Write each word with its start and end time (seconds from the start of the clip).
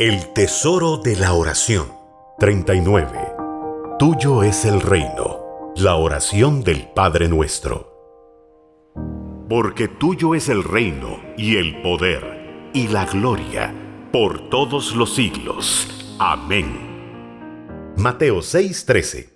El 0.00 0.32
tesoro 0.32 0.98
de 0.98 1.16
la 1.16 1.32
oración. 1.32 1.88
39. 2.38 3.18
Tuyo 3.98 4.44
es 4.44 4.64
el 4.64 4.80
reino. 4.80 5.72
La 5.74 5.96
oración 5.96 6.62
del 6.62 6.86
Padre 6.94 7.26
nuestro. 7.26 8.94
Porque 9.50 9.88
tuyo 9.88 10.36
es 10.36 10.48
el 10.50 10.62
reino 10.62 11.20
y 11.36 11.56
el 11.56 11.82
poder 11.82 12.70
y 12.72 12.86
la 12.86 13.06
gloria 13.06 13.74
por 14.12 14.48
todos 14.50 14.94
los 14.94 15.16
siglos. 15.16 15.88
Amén. 16.20 17.92
Mateo 17.96 18.40
6:13. 18.40 19.30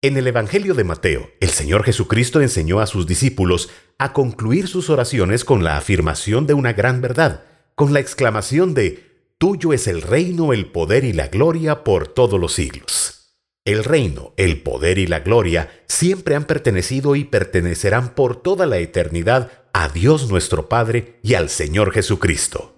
En 0.00 0.16
el 0.16 0.28
Evangelio 0.28 0.74
de 0.74 0.84
Mateo, 0.84 1.28
el 1.40 1.48
Señor 1.48 1.82
Jesucristo 1.82 2.40
enseñó 2.40 2.78
a 2.78 2.86
sus 2.86 3.08
discípulos 3.08 3.68
a 3.98 4.12
concluir 4.12 4.68
sus 4.68 4.90
oraciones 4.90 5.44
con 5.44 5.64
la 5.64 5.76
afirmación 5.76 6.46
de 6.46 6.54
una 6.54 6.72
gran 6.72 7.00
verdad, 7.00 7.42
con 7.74 7.92
la 7.92 7.98
exclamación 7.98 8.74
de 8.74 9.11
Tuyo 9.42 9.72
es 9.72 9.88
el 9.88 10.02
reino, 10.02 10.52
el 10.52 10.66
poder 10.66 11.02
y 11.02 11.12
la 11.12 11.26
gloria 11.26 11.82
por 11.82 12.06
todos 12.06 12.38
los 12.38 12.52
siglos. 12.52 13.34
El 13.64 13.82
reino, 13.82 14.34
el 14.36 14.62
poder 14.62 14.98
y 14.98 15.08
la 15.08 15.18
gloria 15.18 15.68
siempre 15.88 16.36
han 16.36 16.44
pertenecido 16.44 17.16
y 17.16 17.24
pertenecerán 17.24 18.14
por 18.14 18.36
toda 18.36 18.66
la 18.66 18.78
eternidad 18.78 19.50
a 19.72 19.88
Dios 19.88 20.30
nuestro 20.30 20.68
Padre 20.68 21.18
y 21.24 21.34
al 21.34 21.48
Señor 21.48 21.90
Jesucristo. 21.90 22.76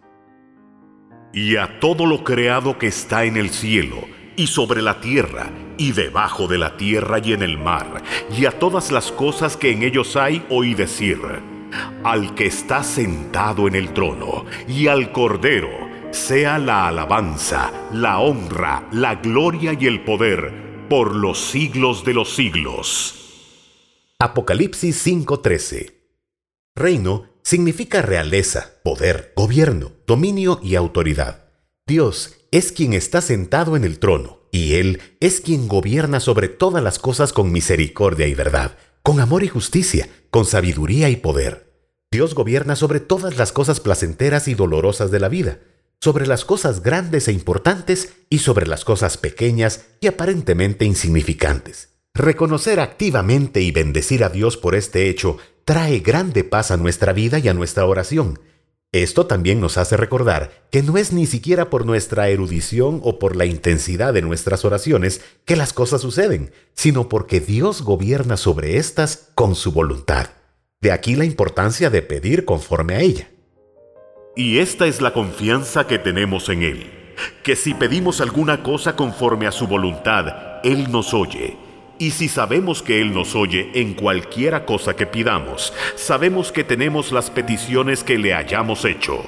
Y 1.34 1.56
a 1.56 1.80
todo 1.80 2.06
lo 2.06 2.24
creado 2.24 2.78
que 2.78 2.86
está 2.86 3.26
en 3.26 3.36
el 3.36 3.50
cielo, 3.50 3.98
y 4.34 4.46
sobre 4.46 4.80
la 4.80 5.02
tierra, 5.02 5.52
y 5.76 5.92
debajo 5.92 6.48
de 6.48 6.56
la 6.56 6.78
tierra 6.78 7.18
y 7.22 7.34
en 7.34 7.42
el 7.42 7.58
mar, 7.58 8.02
y 8.34 8.46
a 8.46 8.52
todas 8.52 8.90
las 8.90 9.12
cosas 9.12 9.58
que 9.58 9.70
en 9.70 9.82
ellos 9.82 10.16
hay, 10.16 10.42
oí 10.48 10.72
decir, 10.72 11.18
al 12.02 12.34
que 12.34 12.46
está 12.46 12.82
sentado 12.82 13.68
en 13.68 13.74
el 13.74 13.92
trono, 13.92 14.46
y 14.66 14.86
al 14.86 15.12
Cordero, 15.12 15.83
sea 16.14 16.58
la 16.58 16.86
alabanza, 16.86 17.72
la 17.92 18.20
honra, 18.20 18.88
la 18.92 19.16
gloria 19.16 19.76
y 19.78 19.86
el 19.86 20.04
poder 20.04 20.86
por 20.88 21.14
los 21.14 21.40
siglos 21.40 22.04
de 22.04 22.14
los 22.14 22.34
siglos. 22.34 23.14
Apocalipsis 24.20 25.04
5:13 25.04 25.92
Reino 26.76 27.24
significa 27.42 28.00
realeza, 28.00 28.74
poder, 28.84 29.32
gobierno, 29.34 29.92
dominio 30.06 30.60
y 30.62 30.76
autoridad. 30.76 31.48
Dios 31.86 32.36
es 32.52 32.70
quien 32.70 32.92
está 32.92 33.20
sentado 33.20 33.76
en 33.76 33.84
el 33.84 33.98
trono, 33.98 34.38
y 34.52 34.74
Él 34.74 35.02
es 35.18 35.40
quien 35.40 35.66
gobierna 35.66 36.20
sobre 36.20 36.48
todas 36.48 36.82
las 36.82 37.00
cosas 37.00 37.32
con 37.32 37.50
misericordia 37.50 38.28
y 38.28 38.34
verdad, 38.34 38.78
con 39.02 39.18
amor 39.18 39.42
y 39.42 39.48
justicia, 39.48 40.08
con 40.30 40.44
sabiduría 40.44 41.10
y 41.10 41.16
poder. 41.16 41.72
Dios 42.10 42.36
gobierna 42.36 42.76
sobre 42.76 43.00
todas 43.00 43.36
las 43.36 43.50
cosas 43.50 43.80
placenteras 43.80 44.46
y 44.46 44.54
dolorosas 44.54 45.10
de 45.10 45.18
la 45.18 45.28
vida 45.28 45.58
sobre 46.04 46.26
las 46.26 46.44
cosas 46.44 46.82
grandes 46.82 47.28
e 47.28 47.32
importantes 47.32 48.12
y 48.28 48.40
sobre 48.40 48.66
las 48.66 48.84
cosas 48.84 49.16
pequeñas 49.16 49.86
y 50.02 50.06
aparentemente 50.06 50.84
insignificantes. 50.84 51.94
Reconocer 52.12 52.78
activamente 52.78 53.62
y 53.62 53.70
bendecir 53.70 54.22
a 54.22 54.28
Dios 54.28 54.58
por 54.58 54.74
este 54.74 55.08
hecho 55.08 55.38
trae 55.64 56.00
grande 56.00 56.44
paz 56.44 56.70
a 56.70 56.76
nuestra 56.76 57.14
vida 57.14 57.38
y 57.38 57.48
a 57.48 57.54
nuestra 57.54 57.86
oración. 57.86 58.38
Esto 58.92 59.24
también 59.24 59.60
nos 59.60 59.78
hace 59.78 59.96
recordar 59.96 60.66
que 60.70 60.82
no 60.82 60.98
es 60.98 61.10
ni 61.14 61.24
siquiera 61.24 61.70
por 61.70 61.86
nuestra 61.86 62.28
erudición 62.28 63.00
o 63.02 63.18
por 63.18 63.34
la 63.34 63.46
intensidad 63.46 64.12
de 64.12 64.20
nuestras 64.20 64.66
oraciones 64.66 65.22
que 65.46 65.56
las 65.56 65.72
cosas 65.72 66.02
suceden, 66.02 66.52
sino 66.74 67.08
porque 67.08 67.40
Dios 67.40 67.80
gobierna 67.80 68.36
sobre 68.36 68.76
éstas 68.76 69.30
con 69.34 69.54
su 69.54 69.72
voluntad. 69.72 70.28
De 70.82 70.92
aquí 70.92 71.16
la 71.16 71.24
importancia 71.24 71.88
de 71.88 72.02
pedir 72.02 72.44
conforme 72.44 72.94
a 72.94 73.00
ella. 73.00 73.30
Y 74.36 74.58
esta 74.58 74.88
es 74.88 75.00
la 75.00 75.12
confianza 75.12 75.86
que 75.86 75.98
tenemos 75.98 76.48
en 76.48 76.64
Él, 76.64 76.90
que 77.44 77.54
si 77.54 77.72
pedimos 77.72 78.20
alguna 78.20 78.64
cosa 78.64 78.96
conforme 78.96 79.46
a 79.46 79.52
su 79.52 79.68
voluntad, 79.68 80.60
Él 80.64 80.90
nos 80.90 81.14
oye. 81.14 81.56
Y 82.00 82.10
si 82.10 82.28
sabemos 82.28 82.82
que 82.82 83.00
Él 83.00 83.14
nos 83.14 83.36
oye 83.36 83.70
en 83.74 83.94
cualquiera 83.94 84.66
cosa 84.66 84.96
que 84.96 85.06
pidamos, 85.06 85.72
sabemos 85.94 86.50
que 86.50 86.64
tenemos 86.64 87.12
las 87.12 87.30
peticiones 87.30 88.02
que 88.02 88.18
le 88.18 88.34
hayamos 88.34 88.84
hecho. 88.84 89.24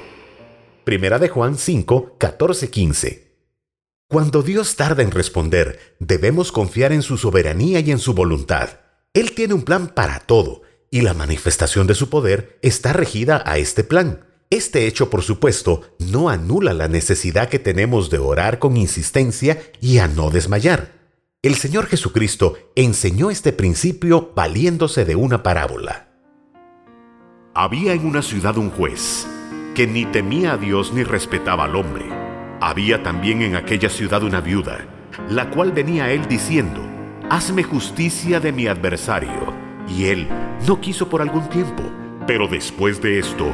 Primera 0.83 1.19
de 1.19 1.29
Juan 1.29 1.57
5, 1.57 2.17
14, 2.17 2.69
15. 2.69 3.27
Cuando 4.09 4.43
Dios 4.43 4.75
tarda 4.75 5.03
en 5.03 5.11
responder, 5.11 5.95
debemos 5.99 6.51
confiar 6.51 6.91
en 6.91 7.01
su 7.01 7.17
soberanía 7.17 7.79
y 7.79 7.91
en 7.91 7.99
su 7.99 8.13
voluntad. 8.13 8.81
Él 9.13 9.31
tiene 9.31 9.53
un 9.53 9.63
plan 9.63 9.87
para 9.87 10.19
todo, 10.19 10.63
y 10.91 10.99
la 11.01 11.13
manifestación 11.13 11.87
de 11.87 11.95
su 11.95 12.09
poder 12.09 12.59
está 12.61 12.91
regida 12.91 13.41
a 13.45 13.57
este 13.57 13.85
plan. 13.85 14.26
Este 14.49 14.87
hecho, 14.87 15.09
por 15.09 15.23
supuesto, 15.23 15.81
no 15.99 16.29
anula 16.29 16.73
la 16.73 16.87
necesidad 16.87 17.49
que 17.49 17.59
tenemos 17.59 18.09
de 18.09 18.17
orar 18.17 18.59
con 18.59 18.77
insistencia 18.77 19.61
y 19.81 19.97
a 19.97 20.07
no 20.07 20.29
desmayar. 20.29 20.93
El 21.41 21.55
Señor 21.55 21.87
Jesucristo 21.87 22.57
enseñó 22.75 23.29
este 23.29 23.51
principio 23.51 24.31
valiéndose 24.35 25.03
de 25.03 25.17
una 25.17 25.43
parábola. 25.43 26.07
Había 27.53 27.91
en 27.91 28.05
una 28.05 28.21
ciudad 28.21 28.57
un 28.57 28.69
juez 28.69 29.27
que 29.75 29.85
ni 29.85 30.05
temía 30.05 30.53
a 30.53 30.57
Dios 30.57 30.93
ni 30.93 31.03
respetaba 31.03 31.65
al 31.65 31.75
hombre. 31.75 32.05
Había 32.61 33.03
también 33.03 33.41
en 33.41 33.55
aquella 33.55 33.89
ciudad 33.89 34.23
una 34.23 34.39
viuda, 34.39 34.87
la 35.29 35.49
cual 35.49 35.73
venía 35.73 36.05
a 36.05 36.11
él 36.11 36.25
diciendo, 36.27 36.81
Hazme 37.29 37.63
justicia 37.63 38.39
de 38.39 38.53
mi 38.53 38.67
adversario. 38.67 39.53
Y 39.89 40.05
él 40.05 40.29
no 40.65 40.79
quiso 40.79 41.09
por 41.09 41.21
algún 41.21 41.49
tiempo, 41.49 41.83
pero 42.25 42.47
después 42.47 43.01
de 43.01 43.19
esto 43.19 43.53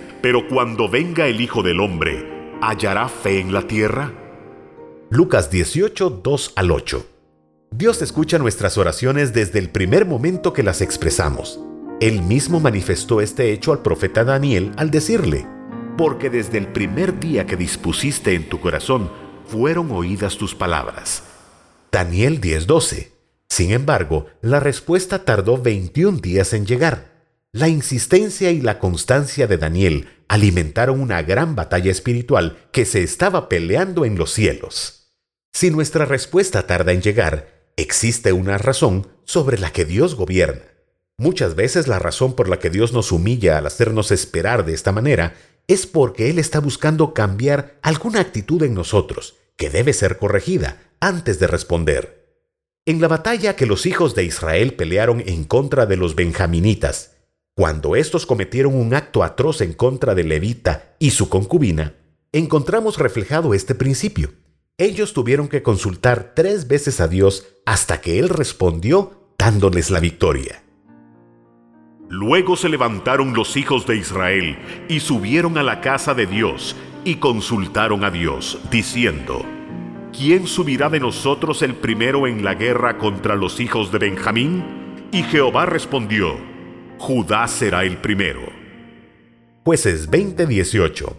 Pero 0.21 0.47
cuando 0.47 0.87
venga 0.87 1.25
el 1.25 1.41
Hijo 1.41 1.63
del 1.63 1.79
Hombre, 1.79 2.57
¿hallará 2.61 3.09
fe 3.09 3.39
en 3.39 3.53
la 3.53 3.63
tierra? 3.63 4.13
Lucas 5.09 5.49
18, 5.49 6.21
2 6.23 6.53
al 6.55 6.71
8. 6.71 7.05
Dios 7.71 8.03
escucha 8.03 8.37
nuestras 8.37 8.77
oraciones 8.77 9.33
desde 9.33 9.57
el 9.57 9.69
primer 9.69 10.05
momento 10.05 10.53
que 10.53 10.61
las 10.61 10.81
expresamos. 10.81 11.59
Él 11.99 12.21
mismo 12.21 12.59
manifestó 12.59 13.19
este 13.19 13.51
hecho 13.51 13.71
al 13.71 13.81
profeta 13.81 14.23
Daniel 14.23 14.73
al 14.77 14.91
decirle, 14.91 15.47
porque 15.97 16.29
desde 16.29 16.59
el 16.59 16.67
primer 16.67 17.19
día 17.19 17.47
que 17.47 17.57
dispusiste 17.57 18.35
en 18.35 18.47
tu 18.47 18.59
corazón 18.59 19.09
fueron 19.47 19.89
oídas 19.89 20.37
tus 20.37 20.53
palabras. 20.53 21.23
Daniel 21.91 22.39
10:12. 22.39 23.11
Sin 23.49 23.71
embargo, 23.71 24.27
la 24.41 24.59
respuesta 24.59 25.25
tardó 25.25 25.57
21 25.57 26.19
días 26.19 26.53
en 26.53 26.65
llegar. 26.65 27.10
La 27.53 27.67
insistencia 27.67 28.51
y 28.51 28.61
la 28.61 28.79
constancia 28.79 29.45
de 29.45 29.57
Daniel 29.57 30.07
alimentaron 30.29 31.01
una 31.01 31.21
gran 31.21 31.53
batalla 31.53 31.91
espiritual 31.91 32.57
que 32.71 32.85
se 32.85 33.03
estaba 33.03 33.49
peleando 33.49 34.05
en 34.05 34.17
los 34.17 34.31
cielos. 34.31 35.17
Si 35.51 35.69
nuestra 35.69 36.05
respuesta 36.05 36.65
tarda 36.65 36.93
en 36.93 37.01
llegar, 37.01 37.73
existe 37.75 38.31
una 38.31 38.57
razón 38.57 39.09
sobre 39.25 39.57
la 39.57 39.73
que 39.73 39.83
Dios 39.83 40.15
gobierna. 40.15 40.63
Muchas 41.17 41.55
veces 41.55 41.89
la 41.89 41.99
razón 41.99 42.37
por 42.37 42.47
la 42.47 42.57
que 42.57 42.69
Dios 42.69 42.93
nos 42.93 43.11
humilla 43.11 43.57
al 43.57 43.65
hacernos 43.65 44.11
esperar 44.11 44.63
de 44.63 44.73
esta 44.73 44.93
manera 44.93 45.35
es 45.67 45.85
porque 45.85 46.29
Él 46.29 46.39
está 46.39 46.61
buscando 46.61 47.13
cambiar 47.13 47.77
alguna 47.81 48.21
actitud 48.21 48.63
en 48.63 48.73
nosotros 48.73 49.35
que 49.57 49.69
debe 49.69 49.91
ser 49.91 50.17
corregida 50.17 50.81
antes 51.01 51.37
de 51.37 51.47
responder. 51.47 52.45
En 52.85 53.01
la 53.01 53.09
batalla 53.09 53.57
que 53.57 53.65
los 53.65 53.85
hijos 53.85 54.15
de 54.15 54.23
Israel 54.23 54.73
pelearon 54.73 55.21
en 55.27 55.43
contra 55.43 55.85
de 55.85 55.97
los 55.97 56.15
benjaminitas, 56.15 57.11
cuando 57.55 57.95
estos 57.95 58.25
cometieron 58.25 58.75
un 58.75 58.93
acto 58.93 59.23
atroz 59.23 59.61
en 59.61 59.73
contra 59.73 60.15
de 60.15 60.23
Levita 60.23 60.95
y 60.99 61.11
su 61.11 61.27
concubina, 61.27 61.95
encontramos 62.31 62.97
reflejado 62.97 63.53
este 63.53 63.75
principio. 63.75 64.31
Ellos 64.77 65.13
tuvieron 65.13 65.49
que 65.49 65.61
consultar 65.61 66.31
tres 66.33 66.67
veces 66.67 67.01
a 67.01 67.07
Dios 67.07 67.45
hasta 67.65 67.99
que 67.99 68.19
Él 68.19 68.29
respondió 68.29 69.33
dándoles 69.37 69.91
la 69.91 69.99
victoria. 69.99 70.63
Luego 72.07 72.55
se 72.55 72.69
levantaron 72.69 73.33
los 73.33 73.57
hijos 73.57 73.85
de 73.85 73.97
Israel 73.97 74.57
y 74.87 75.01
subieron 75.01 75.57
a 75.57 75.63
la 75.63 75.81
casa 75.81 76.13
de 76.13 76.25
Dios 76.25 76.75
y 77.03 77.15
consultaron 77.15 78.03
a 78.03 78.11
Dios, 78.11 78.59
diciendo, 78.69 79.45
¿quién 80.17 80.47
subirá 80.47 80.89
de 80.89 80.99
nosotros 80.99 81.61
el 81.61 81.75
primero 81.75 82.27
en 82.27 82.43
la 82.43 82.53
guerra 82.53 82.97
contra 82.97 83.35
los 83.35 83.59
hijos 83.59 83.91
de 83.91 83.99
Benjamín? 83.99 84.63
Y 85.11 85.23
Jehová 85.23 85.65
respondió, 85.65 86.50
Judá 87.01 87.47
será 87.47 87.83
el 87.83 87.97
primero. 87.97 88.41
Jueces 89.65 90.11
20:18 90.11 91.15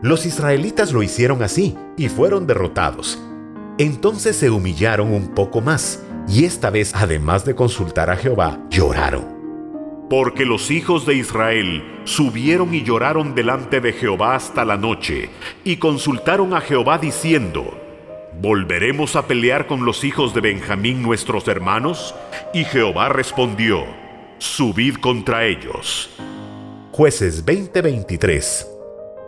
Los 0.00 0.26
israelitas 0.26 0.92
lo 0.92 1.02
hicieron 1.02 1.42
así 1.42 1.76
y 1.96 2.08
fueron 2.08 2.46
derrotados. 2.46 3.20
Entonces 3.78 4.36
se 4.36 4.48
humillaron 4.48 5.12
un 5.12 5.34
poco 5.34 5.60
más, 5.60 6.04
y 6.28 6.44
esta 6.44 6.70
vez, 6.70 6.94
además 6.94 7.44
de 7.44 7.56
consultar 7.56 8.10
a 8.10 8.16
Jehová, 8.16 8.60
lloraron. 8.70 9.26
Porque 10.08 10.44
los 10.44 10.70
hijos 10.70 11.04
de 11.04 11.16
Israel 11.16 11.82
subieron 12.04 12.72
y 12.72 12.84
lloraron 12.84 13.34
delante 13.34 13.80
de 13.80 13.92
Jehová 13.92 14.36
hasta 14.36 14.64
la 14.64 14.76
noche, 14.76 15.30
y 15.64 15.78
consultaron 15.78 16.54
a 16.54 16.60
Jehová 16.60 16.98
diciendo, 16.98 17.76
¿Volveremos 18.40 19.16
a 19.16 19.26
pelear 19.26 19.66
con 19.66 19.84
los 19.84 20.04
hijos 20.04 20.32
de 20.32 20.42
Benjamín 20.42 21.02
nuestros 21.02 21.48
hermanos? 21.48 22.14
Y 22.54 22.62
Jehová 22.62 23.08
respondió, 23.08 24.05
Subid 24.38 24.96
contra 24.96 25.46
ellos. 25.46 26.10
Jueces 26.92 27.44
20:23 27.44 28.66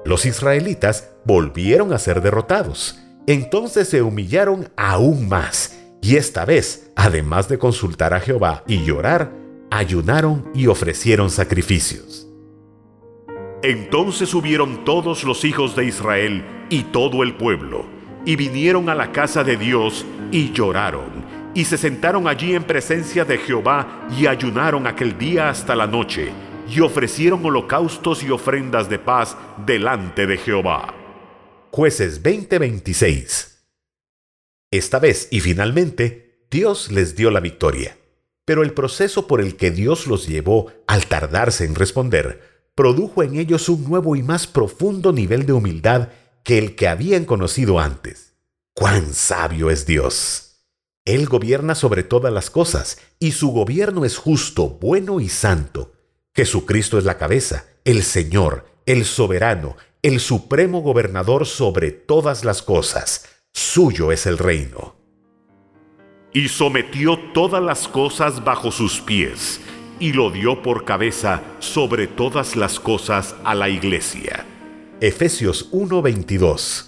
Los 0.05 0.27
israelitas 0.27 1.11
volvieron 1.25 1.93
a 1.93 1.99
ser 1.99 2.21
derrotados. 2.21 2.99
Entonces 3.27 3.89
se 3.89 4.03
humillaron 4.03 4.71
aún 4.77 5.29
más, 5.29 5.79
y 6.03 6.17
esta 6.17 6.45
vez, 6.45 6.91
además 6.95 7.49
de 7.49 7.59
consultar 7.59 8.15
a 8.15 8.21
Jehová 8.21 8.65
y 8.67 8.85
llorar, 8.85 9.33
ayunaron 9.71 10.51
y 10.55 10.67
ofrecieron 10.67 11.31
sacrificios. 11.31 12.27
Entonces 13.63 14.29
subieron 14.29 14.85
todos 14.85 15.25
los 15.25 15.45
hijos 15.45 15.75
de 15.75 15.87
Israel 15.87 16.45
y 16.71 16.85
todo 16.85 17.23
el 17.23 17.37
pueblo, 17.37 17.87
y 18.25 18.37
vinieron 18.37 18.89
a 18.89 18.95
la 18.95 19.11
casa 19.13 19.43
de 19.43 19.57
Dios 19.57 20.07
y 20.33 20.53
lloraron, 20.53 21.18
y 21.55 21.65
se 21.65 21.79
sentaron 21.79 22.29
allí 22.29 22.55
en 22.55 22.65
presencia 22.65 23.25
de 23.25 23.39
Jehová 23.39 24.07
y 24.19 24.27
ayunaron 24.27 24.87
aquel 24.87 25.19
día 25.19 25.49
hasta 25.49 25.75
la 25.75 25.87
noche, 25.87 26.31
y 26.69 26.81
ofrecieron 26.81 27.45
holocaustos 27.45 28.23
y 28.23 28.31
ofrendas 28.31 28.89
de 28.89 28.99
paz 28.99 29.37
delante 29.65 30.27
de 30.27 30.37
Jehová. 30.37 30.95
Jueces 31.71 32.23
20:26 32.23 33.59
Esta 34.71 34.99
vez 34.99 35.29
y 35.31 35.41
finalmente, 35.41 36.47
Dios 36.51 36.91
les 36.91 37.17
dio 37.17 37.31
la 37.31 37.41
victoria. 37.41 37.97
Pero 38.45 38.63
el 38.63 38.73
proceso 38.73 39.27
por 39.27 39.43
el 39.43 39.57
que 39.57 39.71
Dios 39.71 40.07
los 40.07 40.27
llevó 40.27 40.73
al 40.87 41.07
tardarse 41.07 41.65
en 41.65 41.75
responder 41.75 42.41
produjo 42.75 43.23
en 43.23 43.37
ellos 43.37 43.69
un 43.69 43.85
nuevo 43.85 44.17
y 44.17 44.23
más 44.23 44.47
profundo 44.47 45.13
nivel 45.13 45.45
de 45.45 45.53
humildad 45.53 46.09
que 46.45 46.57
el 46.57 46.75
que 46.75 46.89
habían 46.89 47.27
conocido 47.27 47.79
antes. 47.79 48.35
¡Cuán 48.73 49.13
sabio 49.13 49.69
es 49.69 49.85
Dios! 49.85 50.48
Él 51.09 51.27
gobierna 51.27 51.75
sobre 51.75 52.03
todas 52.03 52.33
las 52.33 52.51
cosas 52.51 52.99
y 53.19 53.33
su 53.33 53.51
gobierno 53.51 54.05
es 54.05 54.17
justo, 54.17 54.79
bueno 54.81 55.21
y 55.21 55.29
santo. 55.29 55.93
Jesucristo 56.35 56.99
es 56.99 57.05
la 57.05 57.19
cabeza, 57.19 57.65
el 57.85 58.03
Señor, 58.03 58.67
el 58.87 59.05
soberano, 59.05 59.77
el 60.03 60.21
supremo 60.21 60.83
gobernador 60.83 61.47
sobre 61.47 61.91
todas 61.91 62.45
las 62.45 62.63
cosas. 62.63 63.25
Suyo 63.53 64.13
es 64.13 64.27
el 64.27 64.39
reino 64.39 64.99
y 66.33 66.49
sometió 66.49 67.19
todas 67.33 67.63
las 67.63 67.89
cosas 67.89 68.45
bajo 68.45 68.71
sus 68.71 69.01
pies, 69.01 69.61
y 70.01 70.13
lo 70.13 70.31
dio 70.31 70.63
por 70.63 70.85
cabeza 70.85 71.43
sobre 71.59 72.07
todas 72.07 72.55
las 72.55 72.79
cosas 72.79 73.35
a 73.45 73.55
la 73.55 73.69
iglesia. 73.69 74.47
Efesios 75.01 75.71
1:22 75.73 76.85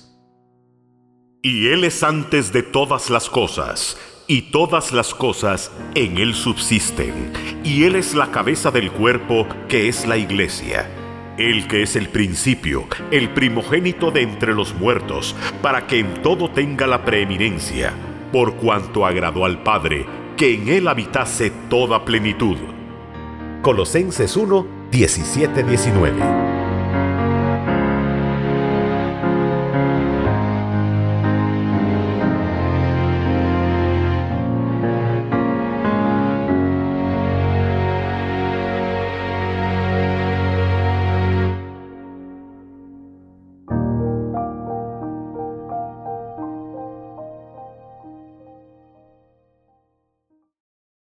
Y 1.43 1.69
Él 1.69 1.85
es 1.85 2.03
antes 2.03 2.53
de 2.53 2.63
todas 2.63 3.11
las 3.11 3.29
cosas, 3.29 3.97
y 4.31 4.43
todas 4.43 4.93
las 4.93 5.13
cosas 5.13 5.73
en 5.97 6.17
Él 6.19 6.37
subsisten, 6.37 7.33
y 7.65 7.83
Él 7.83 7.97
es 7.97 8.15
la 8.15 8.31
cabeza 8.31 8.71
del 8.71 8.93
cuerpo 8.93 9.45
que 9.69 9.89
es 9.89 10.07
la 10.07 10.17
iglesia. 10.19 10.89
El 11.37 11.67
que 11.67 11.83
es 11.83 11.97
el 11.97 12.11
principio, 12.11 12.87
el 13.11 13.31
primogénito 13.31 14.13
de 14.13 14.23
entre 14.23 14.55
los 14.55 14.73
muertos, 14.73 15.35
para 15.63 15.89
que 15.89 15.99
en 15.99 16.23
todo 16.23 16.49
tenga 16.49 16.87
la 16.87 17.05
preeminencia 17.05 17.93
por 18.31 18.55
cuanto 18.55 19.05
agradó 19.05 19.45
al 19.45 19.65
Padre 19.65 20.07
que 20.37 20.55
en 20.55 20.69
él 20.69 20.87
habitase 20.87 21.51
toda 21.69 22.05
plenitud. 22.05 22.57
Colosenses 23.63 24.37
1, 24.37 24.65
17, 24.93 25.65
19. 25.65 26.50